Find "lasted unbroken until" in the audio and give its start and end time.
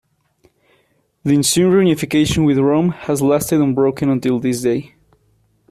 3.21-4.39